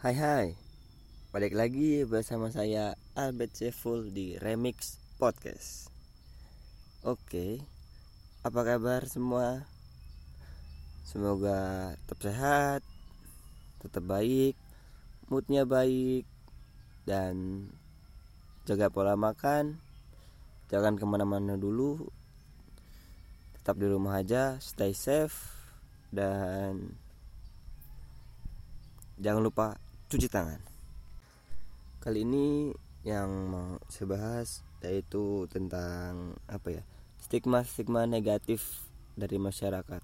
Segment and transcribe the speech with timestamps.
[0.00, 0.56] Hai hai.
[1.28, 5.92] Balik lagi bersama saya Albert Seful di Remix Podcast.
[7.04, 7.60] Oke
[8.40, 9.68] Apa kabar semua?
[11.04, 12.80] Semoga tetap sehat
[13.84, 14.56] Tetap baik
[15.28, 16.24] Moodnya baik
[17.04, 17.68] Dan
[18.64, 19.84] Jaga pola makan.
[20.72, 22.08] Jangan ke mana-mana dulu.
[23.60, 25.60] Tetap di rumah aja Stay safe
[26.08, 26.96] Dan
[29.20, 30.58] Jangan lupa cuci tangan.
[32.02, 32.74] Kali ini
[33.06, 36.82] yang mau saya bahas yaitu tentang apa ya?
[37.22, 40.02] Stigma-stigma negatif dari masyarakat.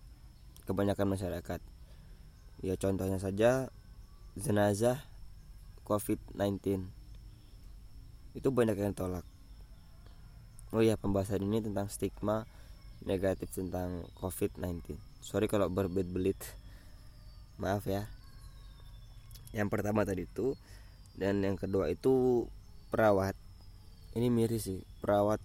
[0.63, 1.59] Kebanyakan masyarakat.
[2.63, 3.67] Ya contohnya saja
[4.39, 5.03] jenazah
[5.91, 6.87] COVID-19.
[8.39, 9.27] Itu banyak yang tolak.
[10.71, 12.47] Oh ya, pembahasan ini tentang stigma
[13.03, 14.95] negatif tentang COVID-19.
[15.19, 16.39] Sorry kalau berbelit-belit.
[17.59, 18.07] Maaf ya
[19.55, 20.57] yang pertama tadi itu
[21.17, 22.47] dan yang kedua itu
[22.91, 23.35] perawat.
[24.17, 25.39] Ini miris sih perawat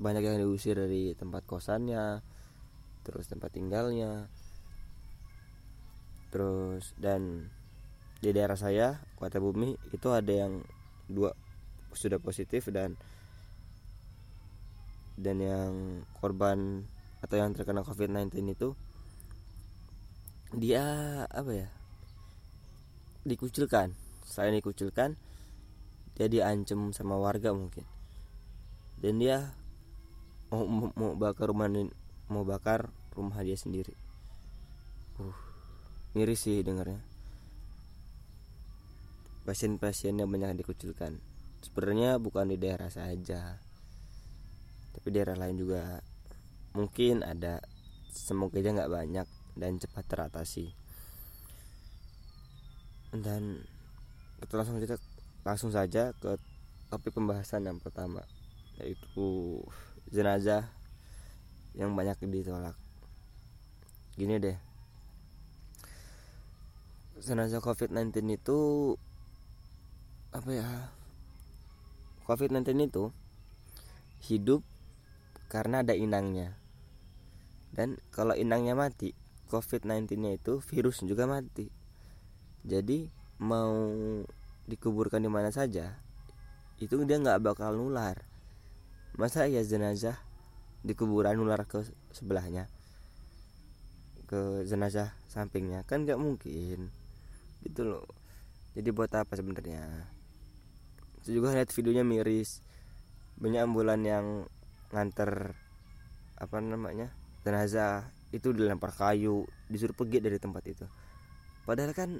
[0.00, 2.24] banyak yang diusir dari tempat kosannya
[3.04, 4.26] terus tempat tinggalnya.
[6.32, 7.52] Terus dan
[8.24, 10.64] di daerah saya kota bumi itu ada yang
[11.06, 11.36] dua
[11.92, 12.96] sudah positif dan
[15.14, 15.72] dan yang
[16.18, 16.88] korban
[17.22, 18.74] atau yang terkena covid-19 itu
[20.54, 20.84] dia
[21.30, 21.68] apa ya
[23.24, 23.92] dikucilkan.
[24.24, 25.16] Selain dikucilkan
[26.14, 27.82] dia diancam sama warga mungkin.
[29.00, 29.52] Dan dia
[30.48, 31.66] mau, mau, mau bakar rumah
[32.30, 33.92] mau bakar rumah dia sendiri.
[35.18, 35.54] Uh
[36.14, 37.02] miris sih dengarnya.
[39.44, 41.18] Pasien-pasiennya banyak dikucilkan.
[41.60, 43.58] Sebenarnya bukan di daerah saja
[44.94, 45.98] tapi daerah lain juga.
[46.78, 47.58] Mungkin ada
[48.14, 49.26] semoga aja nggak banyak
[49.58, 50.83] dan cepat teratasi
[53.14, 53.62] dan
[54.42, 54.98] kita langsung kita
[55.46, 56.34] langsung saja ke
[56.90, 58.26] topik pembahasan yang pertama
[58.82, 59.62] yaitu
[60.10, 60.66] jenazah
[61.78, 62.74] yang banyak ditolak.
[64.18, 64.58] Gini deh.
[67.22, 68.58] Jenazah covid-19 itu
[70.34, 70.66] apa ya
[72.26, 73.04] covid-19 itu
[74.26, 74.62] hidup
[75.46, 76.58] karena ada inangnya.
[77.74, 79.14] Dan kalau inangnya mati
[79.50, 81.83] covid-19 nya itu virus juga mati
[82.64, 83.76] jadi mau
[84.64, 85.92] dikuburkan di mana saja
[86.80, 88.18] itu dia nggak bakal nular.
[89.14, 90.18] Masa ya jenazah
[90.82, 92.66] di kuburan nular ke sebelahnya?
[94.26, 95.86] Ke jenazah sampingnya?
[95.86, 96.90] Kan nggak mungkin.
[97.62, 98.08] Gitu loh.
[98.74, 99.86] Jadi buat apa sebenarnya?
[101.22, 102.58] Itu juga lihat videonya miris.
[103.38, 104.26] Banyak ambulan yang
[104.90, 105.54] nganter
[106.34, 107.14] apa namanya
[107.46, 110.86] jenazah itu dilempar kayu disuruh pergi dari tempat itu.
[111.62, 112.18] Padahal kan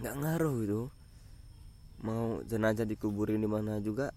[0.00, 0.82] nggak ngaruh gitu
[2.00, 4.12] mau jenazah dikuburin di mana juga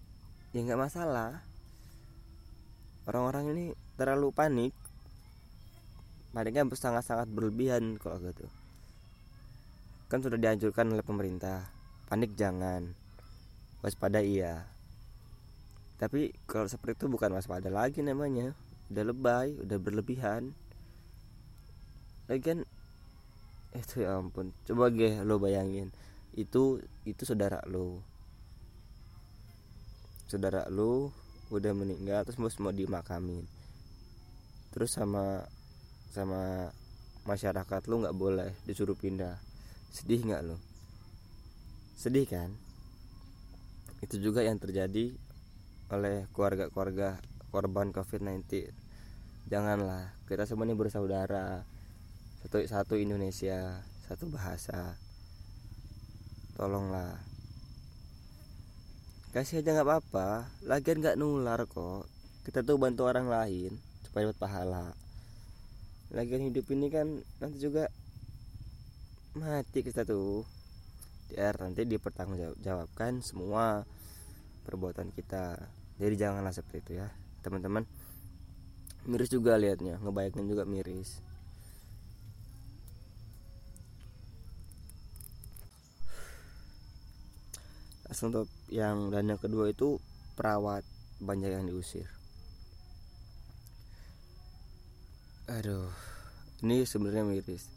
[0.56, 1.44] ya nggak masalah.
[3.04, 3.64] Orang-orang ini
[4.00, 4.72] terlalu panik.
[6.32, 8.48] Paniknya sangat-sangat berlebihan kalau gitu.
[10.08, 11.68] Kan sudah dianjurkan oleh pemerintah.
[12.08, 12.96] Panik jangan.
[13.84, 14.64] Waspada iya.
[16.00, 18.56] Tapi kalau seperti itu bukan waspada lagi namanya.
[18.88, 20.56] Udah lebay udah berlebihan.
[22.26, 22.64] Lagian
[23.74, 24.54] itu ya ampun.
[24.66, 25.90] Coba ge lo bayangin.
[26.34, 28.02] Itu itu saudara lo.
[30.30, 31.10] Saudara lo
[31.52, 33.44] udah meninggal terus mau mau dimakamin.
[34.74, 35.44] Terus sama
[36.14, 36.70] sama
[37.26, 39.38] masyarakat lo nggak boleh disuruh pindah.
[39.90, 40.56] Sedih nggak lo?
[41.98, 42.50] Sedih kan?
[44.02, 45.14] Itu juga yang terjadi
[45.92, 47.20] oleh keluarga-keluarga
[47.54, 48.72] korban COVID-19
[49.46, 51.62] janganlah kita semua ini bersaudara
[52.44, 55.00] satu satu Indonesia satu bahasa.
[56.60, 57.16] Tolonglah.
[59.32, 60.52] Kasih aja nggak apa-apa.
[60.68, 62.04] Lagian nggak nular kok.
[62.44, 63.72] Kita tuh bantu orang lain
[64.04, 64.86] supaya dapat pahala.
[66.12, 67.88] Lagian hidup ini kan nanti juga
[69.32, 70.44] mati kita tuh.
[71.32, 73.88] Biar nanti dipertanggungjawabkan semua
[74.68, 75.56] perbuatan kita.
[75.96, 77.08] Jadi janganlah seperti itu ya
[77.40, 77.88] teman-teman.
[79.08, 81.24] Miris juga liatnya ngebayangin juga miris
[88.22, 89.98] untuk yang dan yang kedua itu
[90.38, 90.86] perawat
[91.18, 92.06] banyak yang diusir.
[95.50, 95.90] Aduh
[96.62, 97.68] ini sebenarnya miris.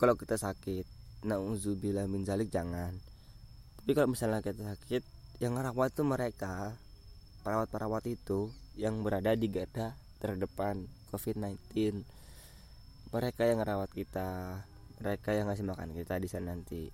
[0.00, 0.86] Kalau kita sakit
[1.28, 2.96] nauzubillah min zalik jangan.
[3.80, 5.02] Tapi kalau misalnya kita sakit
[5.42, 6.72] yang ngerawat itu mereka
[7.44, 12.02] perawat-perawat itu yang berada di garda terdepan COVID-19
[13.14, 14.58] mereka yang ngerawat kita
[14.98, 16.90] mereka yang ngasih makan kita di sana nanti.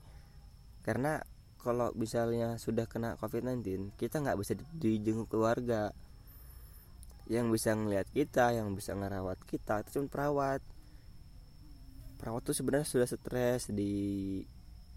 [0.84, 1.20] Karena
[1.60, 5.92] kalau misalnya sudah kena covid-19 kita nggak bisa dijenguk keluarga.
[7.30, 10.60] Yang bisa ngelihat kita yang bisa ngerawat kita itu cuma perawat.
[12.18, 13.94] Perawat tuh sebenarnya sudah stres di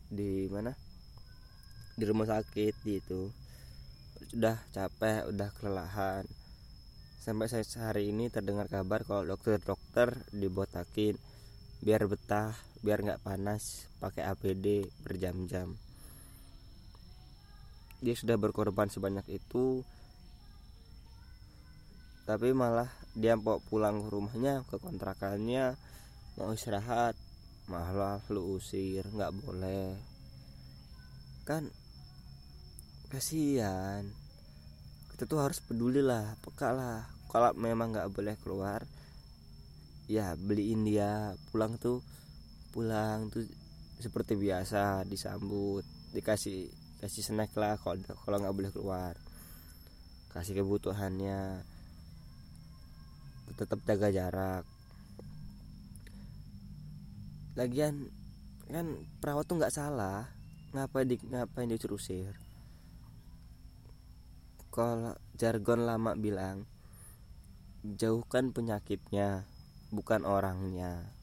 [0.10, 0.74] di mana?
[1.94, 3.30] Di rumah sakit gitu.
[4.33, 6.25] Sudah capek udah kelelahan.
[7.21, 11.16] Sampai saya hari ini terdengar kabar kalau dokter-dokter dibotakin
[11.83, 15.75] biar betah biar nggak panas pakai APD berjam-jam
[18.04, 19.88] dia sudah berkorban sebanyak itu
[22.24, 25.76] tapi malah dia mau pulang ke rumahnya ke kontrakannya
[26.40, 27.20] mau istirahat.
[27.68, 29.96] Malah lu usir nggak boleh.
[31.44, 31.68] Kan
[33.12, 34.08] kasihan.
[35.12, 37.04] Kita tuh harus peduli lah peka lah.
[37.28, 38.82] Kalau memang nggak boleh keluar
[40.04, 42.04] ya beliin dia pulang tuh
[42.76, 43.48] pulang tuh
[44.04, 46.68] seperti biasa disambut dikasih
[47.04, 49.20] kasih snack lah kalau kalau nggak boleh keluar.
[50.32, 51.60] Kasih kebutuhannya.
[53.60, 54.64] Tetap jaga jarak.
[57.60, 58.08] Lagian
[58.72, 58.88] kan
[59.20, 60.32] perawat tuh nggak salah.
[60.72, 62.40] Ngapain di ngapain dicerusir
[64.74, 66.66] kalau jargon lama bilang
[67.86, 69.46] jauhkan penyakitnya
[69.94, 71.14] bukan orangnya.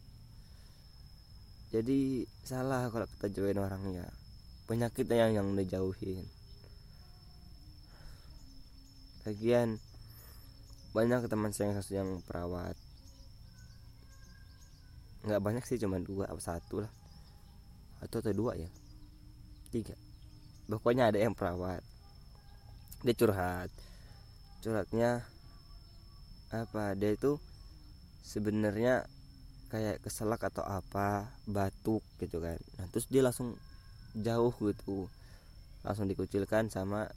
[1.75, 4.07] Jadi salah kalau kita jauhin orangnya
[4.71, 6.23] penyakitnya yang yang dijauhin
[9.27, 9.83] lagian
[10.91, 12.75] banyak teman saya yang perawat.
[15.23, 16.93] Nggak banyak sih cuma dua atau satu lah.
[18.03, 18.67] Atau atau dua ya?
[19.71, 19.95] Tiga.
[20.67, 21.85] Pokoknya ada yang perawat.
[23.07, 23.71] Dia curhat.
[24.67, 25.23] Curhatnya
[26.51, 26.99] apa?
[26.99, 27.39] Dia itu
[28.27, 29.07] sebenarnya
[29.71, 32.59] kayak keselak atau apa batuk gitu kan.
[32.83, 33.55] Nah terus dia langsung
[34.15, 35.07] jauh gitu.
[35.87, 37.09] Langsung dikucilkan sama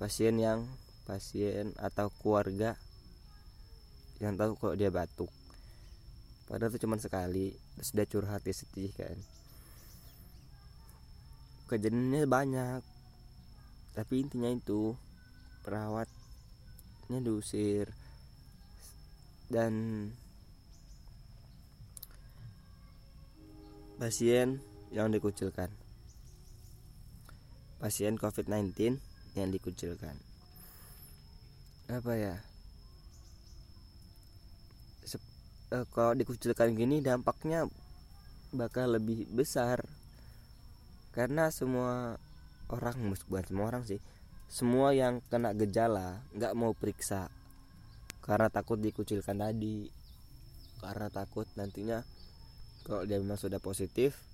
[0.00, 0.64] pasien yang
[1.04, 2.78] pasien atau keluarga
[4.20, 5.32] yang tahu kalau dia batuk.
[6.46, 9.16] Padahal itu cuma sekali terus dia curhat dia sedih kan.
[11.68, 12.82] Kejadiannya banyak
[13.94, 14.94] tapi intinya itu
[15.66, 17.90] perawatnya diusir.
[19.50, 20.06] Dan
[23.98, 25.70] pasien yang dikucilkan.
[27.80, 28.98] Pasien covid-19
[29.38, 30.14] yang dikucilkan.
[31.88, 32.36] Apa ya?
[35.06, 35.22] Sep,
[35.72, 37.66] uh, kalau dikucilkan gini dampaknya
[38.52, 39.82] bakal lebih besar.
[41.10, 42.20] Karena semua
[42.70, 43.98] orang bukan semua orang sih
[44.50, 47.30] semua yang kena gejala nggak mau periksa.
[48.20, 49.86] Karena takut dikucilkan tadi.
[50.82, 52.02] Karena takut nantinya
[52.82, 54.29] kalau dia memang sudah positif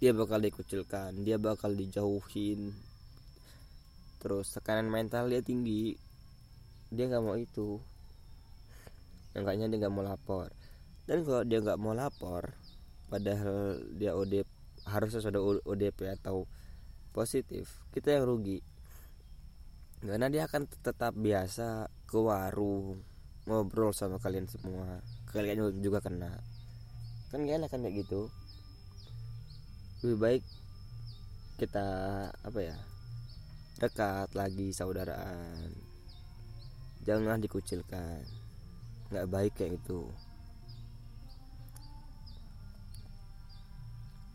[0.00, 2.72] dia bakal dikucilkan dia bakal dijauhin.
[4.16, 5.92] Terus tekanan mental dia tinggi
[6.88, 7.76] dia nggak mau itu.
[9.36, 10.48] Enggaknya dia nggak mau lapor.
[11.04, 12.56] Dan kalau dia nggak mau lapor
[13.12, 14.48] padahal dia ODP
[14.88, 16.48] harusnya sudah ODP atau
[17.12, 18.64] positif kita yang rugi.
[20.00, 23.04] Karena dia akan tetap biasa ke warung
[23.44, 25.04] ngobrol sama kalian semua.
[25.28, 26.40] Kalian juga kena.
[27.28, 28.32] Kan gak enak kan kayak gitu
[30.00, 30.44] lebih baik
[31.60, 31.86] kita
[32.32, 32.76] apa ya
[33.80, 35.72] dekat lagi saudaraan.
[37.04, 38.24] Jangan dikucilkan.
[39.10, 40.08] Nggak baik kayak itu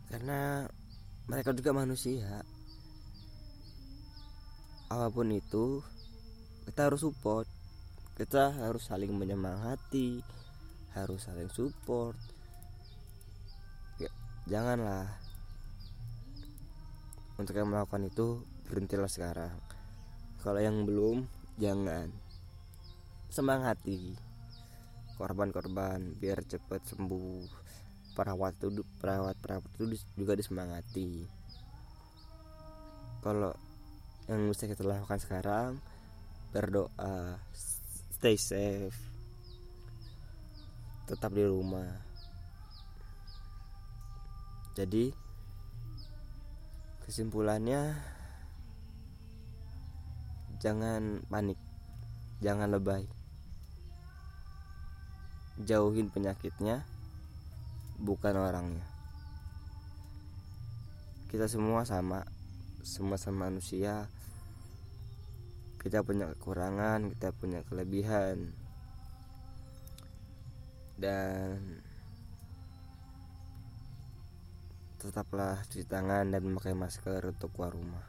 [0.06, 0.64] karena
[1.26, 2.46] mereka juga manusia.
[4.86, 5.82] Apa pun itu
[6.64, 7.44] kita harus support.
[8.16, 10.22] Kita harus saling menyemangati
[10.96, 12.16] harus saling support.
[14.00, 14.08] Ya,
[14.48, 15.10] janganlah
[17.36, 19.52] untuk yang melakukan itu berhentilah sekarang.
[20.40, 21.28] Kalau yang belum
[21.60, 22.08] jangan.
[23.28, 24.16] Semangati
[25.16, 27.44] korban-korban biar cepat sembuh.
[28.16, 31.28] Perawat itu perawat perawat itu juga disemangati.
[33.20, 33.52] Kalau
[34.26, 35.76] yang bisa kita lakukan sekarang
[36.56, 37.36] berdoa.
[38.16, 38.96] Stay safe.
[41.04, 42.00] Tetap di rumah.
[44.72, 45.25] Jadi
[47.06, 47.94] kesimpulannya
[50.58, 51.54] jangan panik.
[52.42, 53.06] Jangan lebay.
[55.62, 56.84] Jauhin penyakitnya
[57.96, 58.84] bukan orangnya.
[61.30, 62.26] Kita semua sama.
[62.82, 64.10] Semua sama manusia.
[65.80, 68.52] Kita punya kekurangan kita punya kelebihan.
[70.98, 71.85] Dan
[75.06, 78.04] tetaplah cuci tangan dan memakai masker untuk keluar rumah.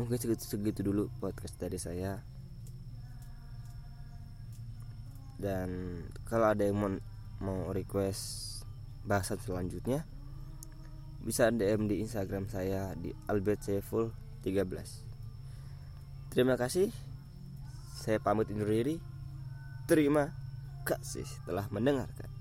[0.00, 2.18] Mungkin segitu segitu dulu podcast dari saya.
[5.38, 6.90] Dan kalau ada yang mau
[7.38, 8.64] mau request
[9.04, 10.06] bahasan selanjutnya
[11.20, 15.14] bisa DM di Instagram saya di Albert 13
[16.34, 16.90] terima kasih.
[17.94, 18.98] Saya pamit undur diri.
[19.86, 20.34] Terima
[20.82, 22.33] kasih telah mendengarkan